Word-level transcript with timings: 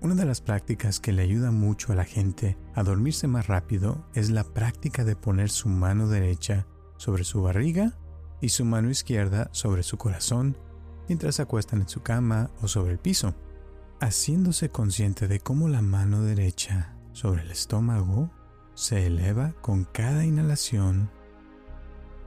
Una 0.00 0.14
de 0.14 0.24
las 0.24 0.40
prácticas 0.40 1.00
que 1.00 1.10
le 1.10 1.22
ayuda 1.22 1.50
mucho 1.50 1.92
a 1.92 1.96
la 1.96 2.04
gente 2.04 2.56
a 2.74 2.84
dormirse 2.84 3.26
más 3.26 3.48
rápido 3.48 4.06
es 4.14 4.30
la 4.30 4.44
práctica 4.44 5.04
de 5.04 5.16
poner 5.16 5.50
su 5.50 5.68
mano 5.68 6.06
derecha 6.06 6.68
sobre 6.98 7.24
su 7.24 7.42
barriga 7.42 7.98
y 8.40 8.50
su 8.50 8.64
mano 8.64 8.90
izquierda 8.90 9.48
sobre 9.50 9.82
su 9.82 9.98
corazón 9.98 10.56
mientras 11.08 11.34
se 11.34 11.42
acuestan 11.42 11.80
en 11.80 11.88
su 11.88 12.02
cama 12.02 12.50
o 12.62 12.68
sobre 12.68 12.92
el 12.92 13.00
piso, 13.00 13.34
haciéndose 13.98 14.70
consciente 14.70 15.26
de 15.26 15.40
cómo 15.40 15.68
la 15.68 15.82
mano 15.82 16.22
derecha 16.22 16.94
sobre 17.12 17.42
el 17.42 17.50
estómago 17.50 18.30
se 18.74 19.04
eleva 19.04 19.52
con 19.62 19.82
cada 19.84 20.24
inhalación 20.24 21.10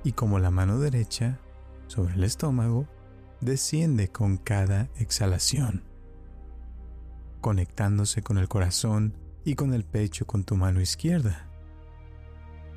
y 0.04 0.12
cómo 0.12 0.40
la 0.40 0.52
mano 0.52 0.78
derecha 0.78 1.40
sobre 1.88 2.16
el 2.16 2.26
estómago 2.26 2.86
desciende 3.40 4.10
con 4.10 4.36
cada 4.36 4.90
exhalación 4.98 5.91
conectándose 7.42 8.22
con 8.22 8.38
el 8.38 8.48
corazón 8.48 9.18
y 9.44 9.56
con 9.56 9.74
el 9.74 9.84
pecho 9.84 10.26
con 10.26 10.44
tu 10.44 10.56
mano 10.56 10.80
izquierda. 10.80 11.48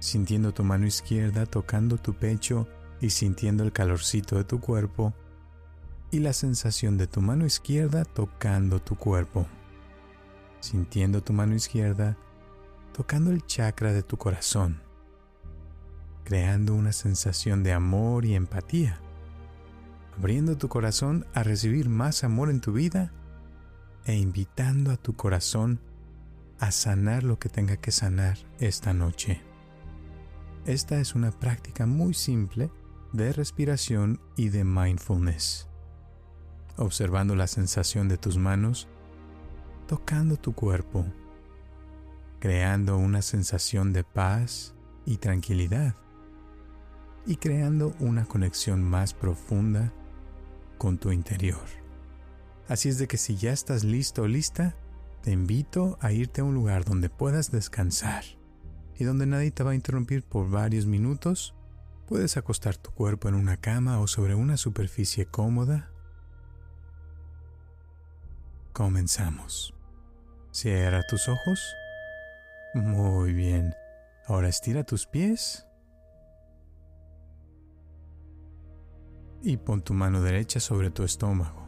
Sintiendo 0.00 0.52
tu 0.52 0.64
mano 0.64 0.86
izquierda 0.86 1.46
tocando 1.46 1.98
tu 1.98 2.14
pecho 2.14 2.66
y 3.00 3.10
sintiendo 3.10 3.62
el 3.62 3.72
calorcito 3.72 4.36
de 4.36 4.44
tu 4.44 4.60
cuerpo 4.60 5.14
y 6.10 6.18
la 6.18 6.32
sensación 6.32 6.96
de 6.96 7.06
tu 7.06 7.20
mano 7.20 7.46
izquierda 7.46 8.04
tocando 8.04 8.80
tu 8.80 8.96
cuerpo. 8.96 9.46
Sintiendo 10.60 11.22
tu 11.22 11.32
mano 11.32 11.54
izquierda 11.54 12.16
tocando 12.92 13.30
el 13.30 13.44
chakra 13.44 13.92
de 13.92 14.04
tu 14.04 14.16
corazón, 14.16 14.80
creando 16.22 16.74
una 16.74 16.92
sensación 16.92 17.64
de 17.64 17.72
amor 17.72 18.24
y 18.24 18.34
empatía, 18.34 19.00
abriendo 20.16 20.56
tu 20.56 20.68
corazón 20.68 21.26
a 21.34 21.42
recibir 21.42 21.88
más 21.88 22.22
amor 22.22 22.50
en 22.50 22.60
tu 22.60 22.72
vida 22.72 23.12
e 24.04 24.14
invitando 24.14 24.90
a 24.90 24.96
tu 24.96 25.14
corazón 25.14 25.80
a 26.58 26.70
sanar 26.70 27.24
lo 27.24 27.38
que 27.38 27.48
tenga 27.48 27.76
que 27.76 27.90
sanar 27.90 28.38
esta 28.58 28.92
noche. 28.92 29.42
Esta 30.66 30.98
es 30.98 31.14
una 31.14 31.30
práctica 31.30 31.86
muy 31.86 32.14
simple 32.14 32.70
de 33.12 33.32
respiración 33.32 34.20
y 34.36 34.48
de 34.48 34.64
mindfulness. 34.64 35.68
Observando 36.76 37.36
la 37.36 37.46
sensación 37.46 38.08
de 38.08 38.16
tus 38.16 38.38
manos, 38.38 38.88
tocando 39.86 40.36
tu 40.36 40.54
cuerpo, 40.54 41.04
creando 42.40 42.96
una 42.96 43.22
sensación 43.22 43.92
de 43.92 44.04
paz 44.04 44.74
y 45.06 45.18
tranquilidad 45.18 45.94
y 47.26 47.36
creando 47.36 47.94
una 48.00 48.24
conexión 48.24 48.82
más 48.82 49.14
profunda 49.14 49.92
con 50.78 50.98
tu 50.98 51.12
interior. 51.12 51.83
Así 52.68 52.88
es 52.88 52.98
de 52.98 53.06
que 53.06 53.18
si 53.18 53.36
ya 53.36 53.52
estás 53.52 53.84
listo 53.84 54.22
o 54.22 54.26
lista, 54.26 54.74
te 55.22 55.30
invito 55.32 55.98
a 56.00 56.12
irte 56.12 56.40
a 56.40 56.44
un 56.44 56.54
lugar 56.54 56.84
donde 56.84 57.10
puedas 57.10 57.50
descansar 57.50 58.24
y 58.96 59.04
donde 59.04 59.26
nadie 59.26 59.50
te 59.50 59.62
va 59.62 59.72
a 59.72 59.74
interrumpir 59.74 60.22
por 60.22 60.48
varios 60.48 60.86
minutos. 60.86 61.54
Puedes 62.06 62.36
acostar 62.36 62.76
tu 62.76 62.90
cuerpo 62.90 63.28
en 63.28 63.34
una 63.34 63.58
cama 63.58 64.00
o 64.00 64.06
sobre 64.06 64.34
una 64.34 64.56
superficie 64.56 65.26
cómoda. 65.26 65.90
Comenzamos. 68.72 69.74
Cierra 70.50 71.02
tus 71.06 71.28
ojos. 71.28 71.74
Muy 72.74 73.32
bien. 73.32 73.74
Ahora 74.26 74.48
estira 74.48 74.84
tus 74.84 75.06
pies. 75.06 75.66
Y 79.42 79.58
pon 79.58 79.82
tu 79.82 79.92
mano 79.92 80.22
derecha 80.22 80.60
sobre 80.60 80.90
tu 80.90 81.04
estómago 81.04 81.63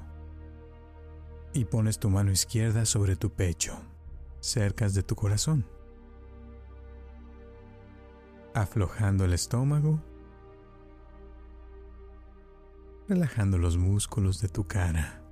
y 1.56 1.64
pones 1.64 1.98
tu 1.98 2.10
mano 2.10 2.30
izquierda 2.30 2.84
sobre 2.84 3.16
tu 3.16 3.30
pecho, 3.30 3.80
cerca 4.40 4.88
de 4.90 5.02
tu 5.02 5.16
corazón. 5.16 5.66
Aflojando 8.54 9.24
el 9.24 9.32
estómago, 9.32 10.02
relajando 13.08 13.56
los 13.56 13.78
músculos 13.78 14.40
de 14.40 14.48
tu 14.48 14.66
cara 14.66 15.22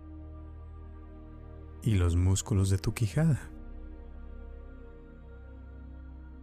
y 1.82 1.94
los 1.94 2.16
músculos 2.16 2.70
de 2.70 2.78
tu 2.78 2.94
quijada. 2.94 3.50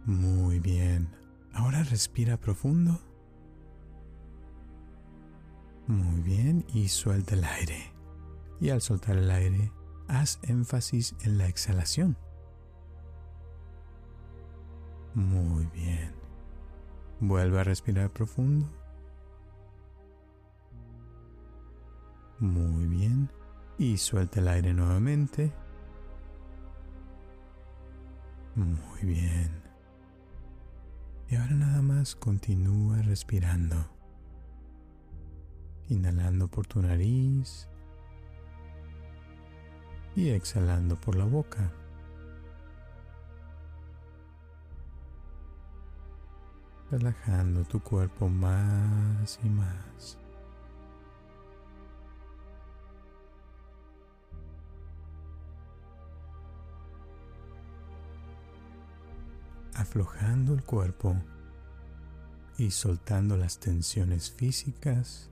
Muy 0.04 0.60
bien. 0.60 1.08
Ahora 1.52 1.82
respira 1.82 2.36
profundo. 2.36 3.00
Muy 5.88 6.20
bien 6.20 6.64
y 6.72 6.88
suelta 6.88 7.34
el 7.34 7.44
aire 7.44 7.91
y 8.62 8.70
al 8.70 8.80
soltar 8.80 9.16
el 9.16 9.28
aire, 9.28 9.72
haz 10.06 10.38
énfasis 10.44 11.16
en 11.22 11.36
la 11.36 11.48
exhalación. 11.48 12.16
Muy 15.14 15.66
bien. 15.74 16.14
Vuelve 17.18 17.58
a 17.58 17.64
respirar 17.64 18.12
profundo. 18.12 18.70
Muy 22.38 22.86
bien. 22.86 23.32
Y 23.78 23.96
suelta 23.96 24.38
el 24.38 24.46
aire 24.46 24.72
nuevamente. 24.72 25.52
Muy 28.54 29.02
bien. 29.02 29.60
Y 31.28 31.34
ahora 31.34 31.56
nada 31.56 31.82
más 31.82 32.14
continúa 32.14 33.02
respirando. 33.02 33.74
Inhalando 35.88 36.46
por 36.46 36.68
tu 36.68 36.80
nariz 36.80 37.68
y 40.14 40.30
exhalando 40.30 40.96
por 40.96 41.16
la 41.16 41.24
boca. 41.24 41.70
Relajando 46.90 47.64
tu 47.64 47.80
cuerpo 47.80 48.28
más 48.28 49.38
y 49.42 49.48
más. 49.48 50.18
Aflojando 59.74 60.52
el 60.52 60.62
cuerpo 60.62 61.16
y 62.58 62.70
soltando 62.70 63.38
las 63.38 63.58
tensiones 63.58 64.30
físicas 64.30 65.30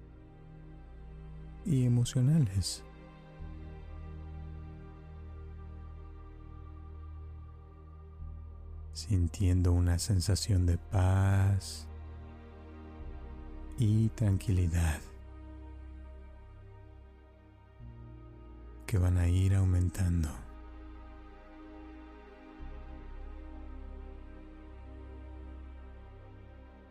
y 1.66 1.84
emocionales. 1.84 2.82
Sintiendo 9.00 9.72
una 9.72 9.98
sensación 9.98 10.66
de 10.66 10.76
paz 10.76 11.86
y 13.78 14.08
tranquilidad 14.10 15.00
que 18.86 18.98
van 18.98 19.16
a 19.16 19.26
ir 19.26 19.54
aumentando. 19.54 20.28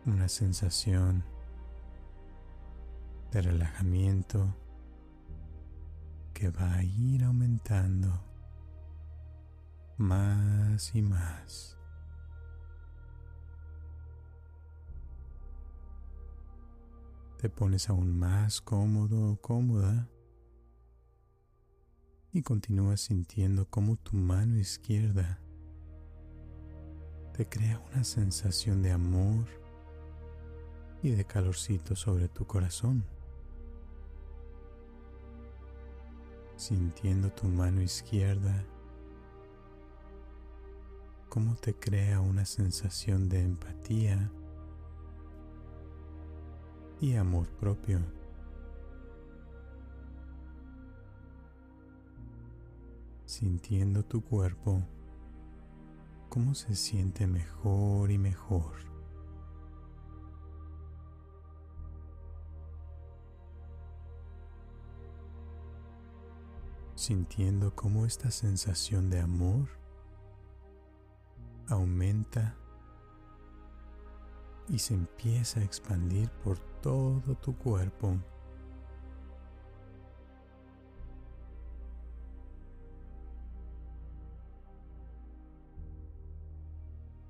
Una 0.05 0.27
sensación 0.27 1.23
de 3.31 3.41
relajamiento 3.43 4.55
que 6.33 6.49
va 6.49 6.73
a 6.73 6.83
ir 6.83 7.23
aumentando 7.23 8.29
más 9.99 10.95
y 10.95 11.01
más. 11.01 11.78
Te 17.39 17.49
pones 17.49 17.89
aún 17.89 18.19
más 18.19 18.59
cómodo 18.59 19.31
o 19.31 19.37
cómoda 19.37 20.09
y 22.33 22.41
continúas 22.41 22.99
sintiendo 22.99 23.65
como 23.69 23.95
tu 23.95 24.17
mano 24.17 24.57
izquierda 24.57 25.39
te 27.31 27.47
crea 27.47 27.79
una 27.93 28.03
sensación 28.03 28.83
de 28.83 28.91
amor 28.91 29.45
y 31.01 31.11
de 31.11 31.23
calorcito 31.23 31.95
sobre 31.95 32.27
tu 32.27 32.45
corazón. 32.45 33.05
Sintiendo 36.57 37.31
tu 37.31 37.47
mano 37.47 37.81
izquierda 37.81 38.65
cómo 41.29 41.55
te 41.55 41.73
crea 41.73 42.19
una 42.19 42.43
sensación 42.43 43.29
de 43.29 43.43
empatía 43.43 44.29
y 47.01 47.15
amor 47.15 47.47
propio. 47.59 47.99
Sintiendo 53.25 54.03
tu 54.03 54.21
cuerpo, 54.21 54.81
cómo 56.29 56.55
se 56.55 56.75
siente 56.75 57.25
mejor 57.27 58.11
y 58.11 58.17
mejor. 58.17 58.73
Sintiendo 66.95 67.73
cómo 67.75 68.05
esta 68.05 68.29
sensación 68.29 69.09
de 69.09 69.21
amor 69.21 69.69
aumenta 71.67 72.57
y 74.69 74.77
se 74.79 74.93
empieza 74.93 75.59
a 75.59 75.63
expandir 75.63 76.29
por 76.43 76.59
todo 76.81 77.35
tu 77.35 77.55
cuerpo. 77.57 78.15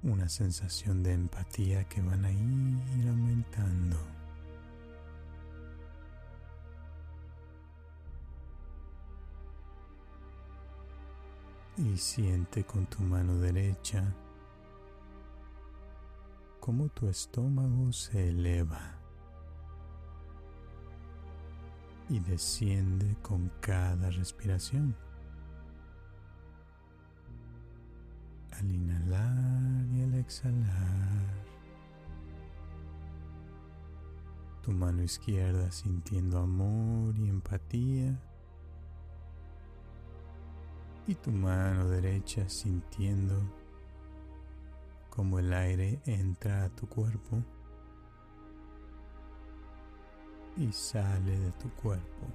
Una 0.03 0.29
sensación 0.29 1.03
de 1.03 1.13
empatía 1.13 1.83
que 1.85 2.01
van 2.01 2.25
a 2.25 2.31
ir 2.31 3.07
aumentando. 3.07 3.97
Y 11.77 11.97
siente 11.97 12.65
con 12.65 12.85
tu 12.87 13.01
mano 13.01 13.37
derecha 13.37 14.13
cómo 16.69 16.87
tu 16.89 17.07
estómago 17.07 17.91
se 17.91 18.29
eleva 18.29 18.95
y 22.07 22.19
desciende 22.19 23.15
con 23.23 23.51
cada 23.59 24.11
respiración. 24.11 24.95
Al 28.51 28.69
inhalar 28.69 29.87
y 29.95 30.03
al 30.03 30.13
exhalar, 30.13 31.43
tu 34.61 34.71
mano 34.71 35.01
izquierda 35.01 35.71
sintiendo 35.71 36.37
amor 36.37 37.17
y 37.17 37.29
empatía 37.29 38.21
y 41.07 41.15
tu 41.15 41.31
mano 41.31 41.89
derecha 41.89 42.47
sintiendo 42.47 43.58
como 45.09 45.39
el 45.39 45.53
aire 45.53 45.99
entra 46.05 46.63
a 46.65 46.69
tu 46.69 46.87
cuerpo 46.87 47.43
y 50.57 50.71
sale 50.71 51.37
de 51.37 51.51
tu 51.53 51.69
cuerpo. 51.71 52.27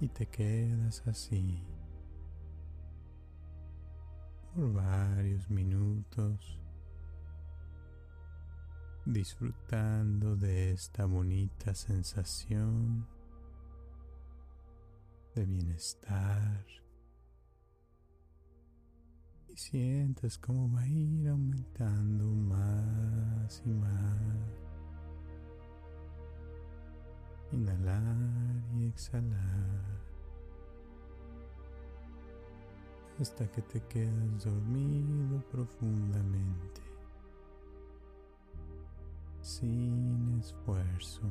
Y 0.00 0.08
te 0.08 0.26
quedas 0.26 1.02
así 1.06 1.62
por 4.54 4.72
varios 4.72 5.50
minutos 5.50 6.58
disfrutando 9.04 10.36
de 10.36 10.72
esta 10.72 11.04
bonita 11.04 11.74
sensación 11.74 13.06
de 15.40 15.46
bienestar. 15.46 16.66
Y 19.48 19.56
sientes 19.56 20.36
cómo 20.36 20.70
va 20.70 20.82
a 20.82 20.86
ir 20.86 21.28
aumentando 21.28 22.26
más 22.26 23.62
y 23.64 23.70
más. 23.70 24.18
Inhalar 27.52 28.62
y 28.74 28.86
exhalar. 28.88 30.00
Hasta 33.18 33.50
que 33.50 33.62
te 33.62 33.80
quedas 33.84 34.44
dormido 34.44 35.40
profundamente. 35.50 36.82
Sin 39.40 40.38
esfuerzo. 40.38 41.22